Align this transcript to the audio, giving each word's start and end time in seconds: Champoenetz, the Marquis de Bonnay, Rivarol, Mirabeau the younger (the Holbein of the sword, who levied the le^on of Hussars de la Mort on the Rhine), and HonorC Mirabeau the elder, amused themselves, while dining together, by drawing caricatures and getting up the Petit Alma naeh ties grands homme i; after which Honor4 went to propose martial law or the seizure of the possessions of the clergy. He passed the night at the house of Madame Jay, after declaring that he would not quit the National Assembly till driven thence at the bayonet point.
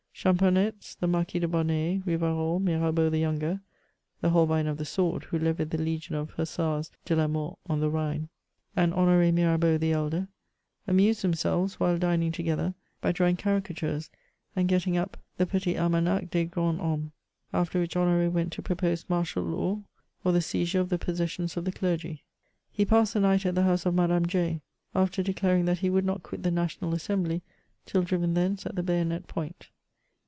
Champoenetz, 0.13 0.93
the 0.99 1.07
Marquis 1.07 1.39
de 1.39 1.47
Bonnay, 1.47 2.03
Rivarol, 2.05 2.61
Mirabeau 2.61 3.09
the 3.09 3.17
younger 3.17 3.59
(the 4.19 4.29
Holbein 4.29 4.67
of 4.67 4.77
the 4.77 4.85
sword, 4.85 5.23
who 5.23 5.39
levied 5.39 5.71
the 5.71 5.79
le^on 5.79 6.11
of 6.11 6.29
Hussars 6.33 6.91
de 7.05 7.15
la 7.15 7.25
Mort 7.27 7.57
on 7.67 7.79
the 7.79 7.89
Rhine), 7.89 8.29
and 8.75 8.93
HonorC 8.93 9.33
Mirabeau 9.33 9.79
the 9.79 9.93
elder, 9.93 10.27
amused 10.87 11.23
themselves, 11.23 11.79
while 11.79 11.97
dining 11.97 12.31
together, 12.31 12.75
by 13.01 13.11
drawing 13.11 13.35
caricatures 13.35 14.11
and 14.55 14.67
getting 14.67 14.95
up 14.95 15.17
the 15.37 15.47
Petit 15.47 15.75
Alma 15.75 15.99
naeh 15.99 16.29
ties 16.29 16.49
grands 16.51 16.79
homme 16.79 17.11
i; 17.51 17.57
after 17.59 17.79
which 17.79 17.95
Honor4 17.95 18.31
went 18.31 18.51
to 18.53 18.61
propose 18.61 19.09
martial 19.09 19.41
law 19.43 19.81
or 20.23 20.33
the 20.33 20.41
seizure 20.41 20.81
of 20.81 20.89
the 20.89 20.99
possessions 20.99 21.57
of 21.57 21.65
the 21.65 21.71
clergy. 21.71 22.21
He 22.71 22.85
passed 22.85 23.15
the 23.15 23.19
night 23.21 23.43
at 23.47 23.55
the 23.55 23.63
house 23.63 23.87
of 23.87 23.95
Madame 23.95 24.27
Jay, 24.27 24.61
after 24.93 25.23
declaring 25.23 25.65
that 25.65 25.79
he 25.79 25.89
would 25.89 26.05
not 26.05 26.21
quit 26.21 26.43
the 26.43 26.51
National 26.51 26.93
Assembly 26.93 27.41
till 27.87 28.03
driven 28.03 28.35
thence 28.35 28.67
at 28.67 28.75
the 28.75 28.83
bayonet 28.83 29.25
point. 29.25 29.69